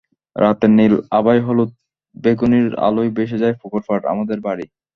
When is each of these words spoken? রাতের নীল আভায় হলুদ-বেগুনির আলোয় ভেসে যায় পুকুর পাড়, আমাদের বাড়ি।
রাতের 0.35 0.71
নীল 0.71 0.93
আভায় 1.11 1.41
হলুদ-বেগুনির 1.41 2.67
আলোয় 2.79 3.11
ভেসে 3.17 3.37
যায় 3.37 3.55
পুকুর 3.61 3.81
পাড়, 3.87 4.03
আমাদের 4.13 4.37
বাড়ি। 4.39 4.65